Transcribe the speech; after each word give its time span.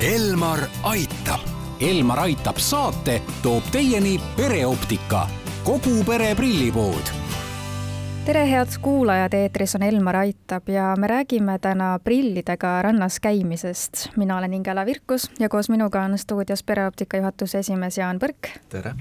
Elmar 0.00 0.60
aitab. 0.82 1.40
Elmar 1.80 2.18
aitab 2.24 2.56
saate 2.56 3.18
toob 3.42 3.66
teieni 3.72 4.14
pereoptika, 4.36 5.26
kogu 5.64 6.00
pere 6.08 6.30
prillipood 6.34 7.10
tere, 8.24 8.46
head 8.48 8.72
kuulajad, 8.80 9.34
eetris 9.34 9.74
on 9.76 9.82
Elmar 9.82 10.16
Aitab 10.16 10.68
ja 10.68 10.94
me 10.96 11.06
räägime 11.06 11.58
täna 11.58 11.98
prillidega 12.04 12.82
rannas 12.82 13.20
käimisest. 13.20 14.08
mina 14.16 14.38
olen 14.38 14.54
Ingela 14.54 14.86
Virkus 14.86 15.30
ja 15.38 15.48
koos 15.48 15.68
minuga 15.68 16.02
on 16.02 16.18
stuudios 16.18 16.62
pereoptika 16.62 17.16
juhatuse 17.16 17.58
esimees 17.58 17.98
Jaan 17.98 18.18
Põrk. 18.18 18.48
tere! 18.68 18.94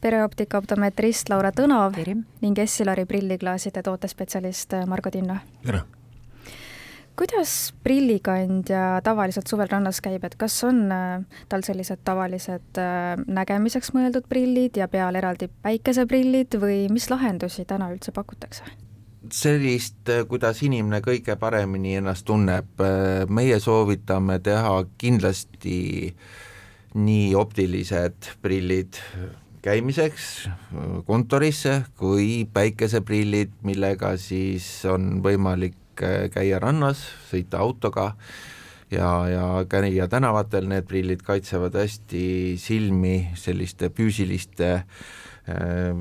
pereoptika 0.00 0.58
optometrist 0.58 1.28
Laura 1.28 1.50
Tõnov 1.50 1.92
tere. 1.94 2.16
ning 2.40 2.58
Essilori 2.58 3.04
prilliklaaside 3.04 3.82
tootespetsialist 3.82 4.72
Margo 4.86 5.10
Tinno. 5.10 5.36
tere! 5.66 5.97
Kuidas 7.18 7.74
prillikandja 7.82 9.00
tavaliselt 9.04 9.50
suvel 9.50 9.68
rannas 9.70 10.00
käib, 10.04 10.22
et 10.24 10.36
kas 10.38 10.56
on 10.66 10.84
äh, 10.94 11.22
tal 11.50 11.64
sellised 11.66 12.04
tavalised 12.06 12.78
äh, 12.78 13.14
nägemiseks 13.26 13.90
mõeldud 13.96 14.28
prillid 14.30 14.78
ja 14.78 14.86
peal 14.92 15.18
eraldi 15.18 15.50
päikeseprillid 15.64 16.58
või 16.62 16.84
mis 16.92 17.08
lahendusi 17.10 17.66
täna 17.68 17.90
üldse 17.94 18.14
pakutakse? 18.14 18.68
sellist, 19.34 20.06
äh, 20.08 20.22
kuidas 20.30 20.62
inimene 20.64 21.02
kõige 21.04 21.34
paremini 21.36 21.96
ennast 21.98 22.24
tunneb, 22.28 22.80
meie 23.28 23.58
soovitame 23.60 24.38
teha 24.40 24.78
kindlasti 24.98 26.14
nii 26.94 27.34
optilised 27.36 28.30
prillid 28.40 28.96
käimiseks 29.62 30.46
kontorisse 31.04 31.82
kui 31.98 32.46
päikeseprillid, 32.54 33.58
millega 33.66 34.14
siis 34.22 34.70
on 34.88 35.18
võimalik 35.26 35.76
võimalik 35.87 35.87
käia 36.34 36.60
rannas, 36.62 37.02
sõita 37.30 37.60
autoga 37.62 38.12
ja, 38.90 39.10
ja 39.28 39.46
käia 39.68 40.08
tänavatel, 40.08 40.68
need 40.70 40.88
prillid 40.88 41.22
kaitsevad 41.26 41.76
hästi 41.78 42.56
silmi 42.60 43.30
selliste 43.38 43.90
füüsiliste 43.94 44.70
äh, 44.78 45.92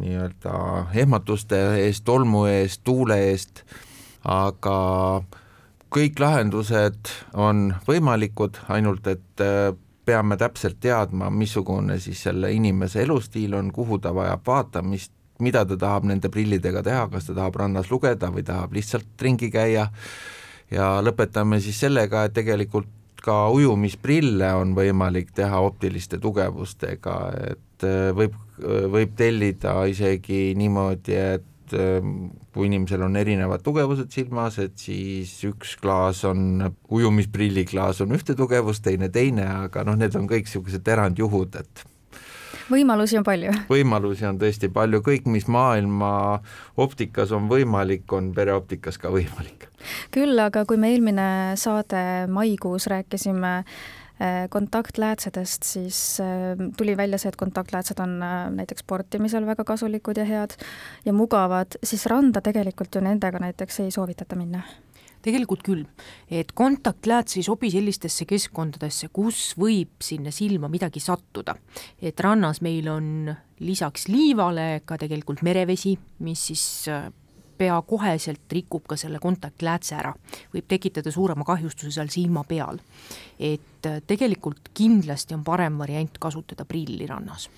nii-öelda 0.00 0.54
ehmatuste 0.94 1.60
eest, 1.84 2.04
tolmu 2.04 2.46
eest, 2.50 2.82
tuule 2.84 3.18
eest, 3.30 3.64
aga 4.24 4.78
kõik 5.90 6.20
lahendused 6.22 7.14
on 7.34 7.70
võimalikud, 7.88 8.60
ainult 8.70 9.06
et 9.10 9.44
äh, 9.44 9.72
peame 10.06 10.36
täpselt 10.40 10.80
teadma, 10.82 11.30
missugune 11.30 11.98
siis 12.02 12.22
selle 12.26 12.52
inimese 12.54 13.02
elustiil 13.04 13.54
on, 13.54 13.70
kuhu 13.74 14.00
ta 14.02 14.14
vajab 14.14 14.46
vaatamist, 14.46 15.12
mida 15.44 15.64
ta 15.68 15.78
tahab 15.80 16.06
nende 16.08 16.30
prillidega 16.32 16.82
teha, 16.86 17.08
kas 17.12 17.28
ta 17.28 17.36
tahab 17.36 17.58
rannas 17.62 17.90
lugeda 17.92 18.30
või 18.34 18.44
tahab 18.46 18.74
lihtsalt 18.76 19.24
ringi 19.24 19.50
käia. 19.52 19.90
Ja 20.70 20.96
lõpetame 21.02 21.58
siis 21.62 21.80
sellega, 21.82 22.24
et 22.28 22.34
tegelikult 22.36 22.88
ka 23.20 23.50
ujumisprille 23.52 24.48
on 24.56 24.74
võimalik 24.76 25.34
teha 25.36 25.60
optiliste 25.64 26.20
tugevustega, 26.22 27.16
et 27.52 27.86
äh, 27.86 28.10
võib, 28.16 28.36
võib 28.94 29.16
tellida 29.18 29.74
isegi 29.90 30.54
niimoodi, 30.58 31.16
et 31.36 31.76
äh, 31.76 31.98
kui 32.54 32.66
inimesel 32.66 33.04
on 33.06 33.18
erinevad 33.20 33.62
tugevused 33.66 34.10
silmas, 34.14 34.58
et 34.62 34.78
siis 34.80 35.32
üks 35.46 35.76
klaas 35.80 36.24
on, 36.28 36.64
ujumisprilliklaas 36.90 38.02
on 38.04 38.16
ühte 38.16 38.34
tugevust, 38.38 38.84
teine 38.86 39.10
teine, 39.12 39.46
aga 39.68 39.84
noh, 39.86 39.98
need 40.00 40.16
on 40.18 40.26
kõik 40.30 40.48
niisugused 40.48 40.88
erandjuhud, 40.96 41.60
et 41.60 41.84
võimalusi 42.70 43.18
on 43.20 43.26
palju. 43.26 43.54
võimalusi 43.74 44.26
on 44.28 44.40
tõesti 44.40 44.70
palju, 44.72 45.02
kõik, 45.06 45.28
mis 45.30 45.48
maailma 45.50 46.40
optikas 46.80 47.32
on 47.36 47.48
võimalik, 47.50 48.06
on 48.16 48.32
pereoptikas 48.36 49.00
ka 49.00 49.12
võimalik. 49.12 49.68
küll 50.14 50.38
aga 50.38 50.64
kui 50.68 50.80
me 50.80 50.92
eelmine 50.92 51.30
saade 51.60 52.26
maikuus 52.28 52.86
rääkisime 52.92 53.52
eh, 53.62 54.44
kontaktläätsedest, 54.52 55.64
siis 55.64 56.20
eh, 56.20 56.66
tuli 56.76 56.96
välja 56.96 57.18
see, 57.18 57.32
et 57.32 57.40
kontaktläätsed 57.40 58.02
on 58.04 58.20
eh, 58.22 58.36
näiteks 58.60 58.84
sportimisel 58.86 59.48
väga 59.48 59.64
kasulikud 59.64 60.20
ja 60.20 60.28
head 60.28 60.58
ja 61.04 61.16
mugavad, 61.16 61.80
siis 61.84 62.06
randa 62.10 62.44
tegelikult 62.44 62.94
ju 62.94 63.04
nendega 63.04 63.42
näiteks 63.42 63.82
ei 63.86 63.90
soovitata 63.94 64.36
minna 64.36 64.62
tegelikult 65.22 65.62
küll, 65.66 65.84
et 66.30 66.52
kontaktlääts 66.56 67.38
ei 67.38 67.46
sobi 67.46 67.70
sellistesse 67.72 68.26
keskkondadesse, 68.28 69.10
kus 69.12 69.54
võib 69.60 70.00
sinna 70.02 70.32
silma 70.34 70.68
midagi 70.72 71.00
sattuda. 71.00 71.54
et 72.02 72.20
rannas 72.20 72.60
meil 72.60 72.88
on 72.88 73.34
lisaks 73.60 74.08
liivale 74.08 74.82
ka 74.84 74.98
tegelikult 74.98 75.42
merevesi, 75.42 75.98
mis 76.18 76.46
siis 76.50 76.64
äh, 76.88 77.10
pea 77.60 77.76
koheselt 77.82 78.52
rikub 78.52 78.86
ka 78.88 78.96
selle 78.96 79.18
kontaktläätse 79.20 79.94
ära, 79.94 80.14
võib 80.54 80.68
tekitada 80.68 81.12
suurema 81.12 81.44
kahjustuse 81.44 81.92
seal 81.92 82.08
silma 82.08 82.44
peal. 82.48 82.80
et 83.38 83.86
äh, 83.86 84.00
tegelikult 84.06 84.72
kindlasti 84.74 85.34
on 85.34 85.44
parem 85.44 85.78
variant 85.78 86.18
kasutada 86.18 86.64
prilli 86.64 87.06
rannas 87.06 87.48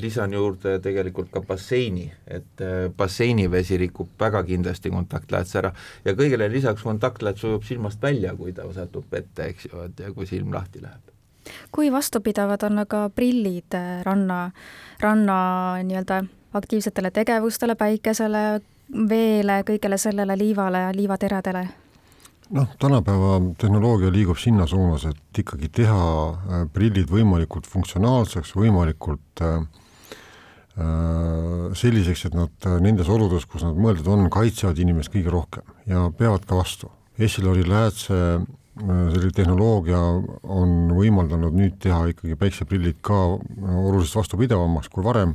lisan 0.00 0.32
juurde 0.32 0.78
tegelikult 0.82 1.30
ka 1.30 1.42
basseini, 1.46 2.08
et 2.26 2.62
äh, 2.64 2.88
basseinivesi 2.96 3.78
rikub 3.78 4.08
väga 4.20 4.42
kindlasti 4.48 4.90
kontaktlääts 4.90 5.56
ära 5.60 5.72
ja 6.04 6.14
kõigele 6.18 6.50
lisaks 6.52 6.82
kontaktlääts 6.82 7.44
ujub 7.44 7.64
silmast 7.68 8.02
välja, 8.02 8.34
kui 8.36 8.52
ta 8.52 8.66
satub 8.74 9.06
vette, 9.12 9.46
eks 9.52 9.68
ju, 9.70 9.84
et 9.86 10.00
ja 10.00 10.12
kui 10.12 10.26
silm 10.26 10.54
lahti 10.54 10.82
läheb. 10.82 11.14
kui 11.72 11.92
vastupidavad 11.92 12.62
on 12.62 12.78
aga 12.78 13.08
prillid 13.14 13.74
äh, 13.74 14.02
ranna, 14.04 14.50
ranna 15.00 15.38
nii-öelda 15.82 16.24
aktiivsetele 16.54 17.10
tegevustele, 17.10 17.74
päikesele, 17.74 18.60
veele, 19.08 19.62
kõigele 19.66 19.98
sellele 19.98 20.38
liivale 20.38 20.88
ja 20.88 20.90
liivateradele? 20.94 21.68
Noh, 22.54 22.68
tänapäeva 22.78 23.38
tehnoloogia 23.58 24.10
liigub 24.12 24.38
sinna 24.38 24.66
suunas, 24.66 25.06
et 25.10 25.42
ikkagi 25.42 25.70
teha 25.80 26.04
äh, 26.30 26.64
prillid 26.74 27.10
võimalikult 27.10 27.68
funktsionaalseks, 27.70 28.54
võimalikult 28.58 29.42
äh, 29.46 29.58
äh, 30.76 31.74
selliseks, 31.78 32.26
et 32.28 32.38
nad 32.38 32.70
nendes 32.82 33.10
oludes, 33.12 33.46
kus 33.50 33.64
nad 33.66 33.78
mõeldud 33.78 34.08
on, 34.10 34.30
kaitsevad 34.32 34.80
inimest 34.82 35.12
kõige 35.14 35.34
rohkem 35.34 35.76
ja 35.90 36.08
peavad 36.16 36.46
ka 36.48 36.58
vastu. 36.58 36.90
Essilori 37.20 37.66
läätse 37.68 38.16
selline 38.80 39.34
tehnoloogia 39.36 39.98
on 40.00 40.70
võimaldanud 40.96 41.52
nüüd 41.52 41.74
teha 41.82 42.06
ikkagi 42.14 42.38
päikseprillid 42.40 43.00
ka 43.04 43.18
oluliselt 43.36 44.22
vastupidavamaks 44.22 44.88
kui 44.88 45.04
varem 45.04 45.34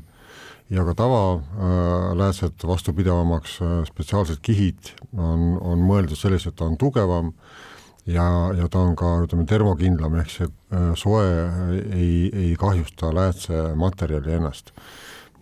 ja 0.70 0.86
ka 0.86 0.96
tavaläätsed 0.98 2.64
äh, 2.64 2.68
vastupidavamaks, 2.68 3.60
äh, 3.62 3.84
spetsiaalsed 3.86 4.42
kihid 4.42 4.94
on, 5.18 5.56
on 5.62 5.84
mõeldud 5.86 6.18
selleks, 6.18 6.48
et 6.50 6.58
ta 6.58 6.66
on 6.66 6.78
tugevam 6.82 7.34
ja, 8.06 8.26
ja 8.58 8.70
ta 8.72 8.82
on 8.82 8.96
ka 8.98 9.12
ütleme, 9.26 9.46
termokindlam, 9.50 10.18
ehk 10.22 10.34
see 10.34 10.48
äh, 10.50 10.92
soe 10.98 11.28
ei, 11.94 12.30
ei 12.34 12.54
kahjusta 12.60 13.14
läätse 13.14 13.68
materjali 13.78 14.40
ennast 14.40 14.74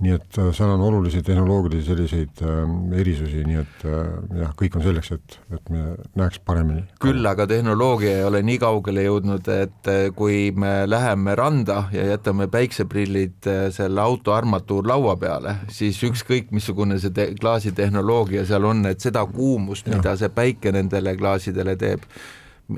nii 0.03 0.16
et 0.18 0.38
äh, 0.41 0.50
seal 0.56 0.74
on 0.74 0.81
olulisi 0.84 1.22
tehnoloogilisi 1.24 1.88
selliseid 1.88 2.41
äh, 2.44 2.74
erisusi, 3.00 3.44
nii 3.47 3.59
et 3.62 3.86
äh, 3.88 4.00
jah, 4.41 4.52
kõik 4.59 4.78
on 4.78 4.84
selleks, 4.86 5.12
et, 5.16 5.38
et 5.56 5.72
me 5.74 5.84
näeks 6.19 6.41
paremini. 6.46 6.84
küll 7.03 7.25
aga 7.30 7.47
tehnoloogia 7.50 8.18
ei 8.19 8.25
ole 8.28 8.44
nii 8.46 8.59
kaugele 8.62 9.06
jõudnud, 9.06 9.50
et 9.56 9.91
äh, 9.91 10.03
kui 10.16 10.52
me 10.56 10.74
läheme 10.90 11.36
randa 11.40 11.86
ja 11.96 12.06
jätame 12.12 12.50
päikseprillid 12.52 13.50
äh, 13.50 13.64
selle 13.75 14.03
auto 14.03 14.36
armatuurlaua 14.36 15.16
peale, 15.22 15.58
siis 15.74 16.02
ükskõik, 16.08 16.52
missugune 16.56 17.00
see 17.02 17.14
te 17.16 17.30
klaasitehnoloogia 17.40 18.46
seal 18.50 18.68
on, 18.70 18.85
et 18.91 19.03
seda 19.03 19.25
kuumust, 19.30 19.88
mida 19.91 20.18
see 20.20 20.31
päike 20.34 20.74
nendele 20.75 21.16
klaasidele 21.20 21.78
teeb, 21.80 22.03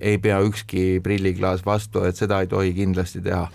ei 0.02 0.20
pea 0.22 0.38
ükski 0.46 1.02
prilliklaas 1.04 1.66
vastu, 1.66 2.06
et 2.06 2.18
seda 2.18 2.42
ei 2.44 2.52
tohi 2.52 2.74
kindlasti 2.78 3.22
teha. 3.26 3.50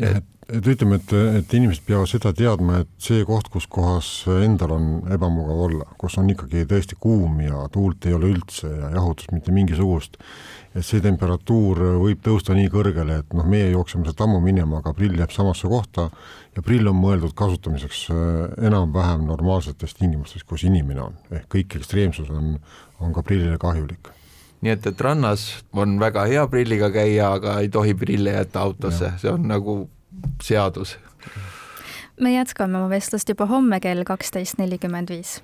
et 0.00 0.24
et 0.50 0.66
ütleme, 0.66 0.98
et, 1.00 1.12
et 1.40 1.54
inimesed 1.56 1.84
peavad 1.86 2.10
seda 2.10 2.32
teadma, 2.36 2.80
et 2.82 2.90
see 3.02 3.24
koht, 3.28 3.48
kus 3.52 3.66
kohas 3.70 4.08
endal 4.40 4.74
on 4.76 4.86
ebamugav 5.14 5.64
olla, 5.66 5.88
kus 6.00 6.18
on 6.20 6.30
ikkagi 6.32 6.66
tõesti 6.70 6.98
kuum 7.00 7.40
ja 7.44 7.66
tuult 7.72 8.06
ei 8.08 8.16
ole 8.16 8.32
üldse 8.34 8.70
ja 8.70 8.90
jahutust 8.96 9.34
mitte 9.34 9.54
mingisugust, 9.54 10.18
et 10.74 10.86
see 10.86 11.02
temperatuur 11.02 11.82
võib 12.02 12.22
tõusta 12.24 12.54
nii 12.56 12.70
kõrgele, 12.72 13.20
et 13.22 13.34
noh, 13.36 13.46
meie 13.46 13.70
jookseme 13.72 14.06
sealt 14.06 14.22
ammu 14.26 14.40
minema, 14.44 14.80
aga 14.80 14.94
prill 14.96 15.18
jääb 15.18 15.34
samasse 15.34 15.70
kohta 15.70 16.08
ja 16.56 16.64
prill 16.66 16.88
on 16.90 16.98
mõeldud 16.98 17.34
kasutamiseks 17.38 18.06
äh, 18.14 18.22
enam-vähem 18.70 19.26
normaalsetes 19.28 19.94
tingimustes, 19.98 20.46
kus 20.46 20.66
inimene 20.66 21.04
on, 21.08 21.20
ehk 21.30 21.46
kõik 21.56 21.78
ekstreemsus 21.80 22.30
on, 22.34 22.56
on 23.00 23.14
ka 23.14 23.24
prillile 23.26 23.58
kahjulik. 23.60 24.12
Nii 24.60 24.74
et, 24.74 24.84
et 24.90 25.00
rannas 25.00 25.46
on 25.72 25.96
väga 26.00 26.26
hea 26.28 26.42
prilliga 26.52 26.90
käia, 26.92 27.30
aga 27.38 27.56
ei 27.62 27.70
tohi 27.72 27.94
prille 27.96 28.34
jätta 28.34 28.60
autosse, 28.66 29.14
see 29.22 29.32
on 29.32 29.48
nagu 29.48 29.78
seadus. 30.42 30.98
me 32.20 32.32
jätkame 32.34 32.78
oma 32.78 32.88
vestlust 32.88 33.28
juba 33.28 33.46
homme 33.46 33.80
kell 33.80 34.04
kaksteist 34.04 34.58
nelikümmend 34.58 35.08
viis. 35.10 35.42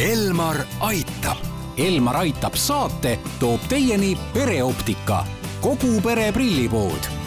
Elmar 0.00 0.56
aitab. 0.80 1.38
Elmar 1.76 2.16
aitab 2.16 2.54
saate 2.54 3.18
toob 3.38 3.60
teieni 3.68 4.18
pereoptika, 4.34 5.24
kogu 5.60 6.00
pere 6.04 6.32
prillipood 6.32 7.19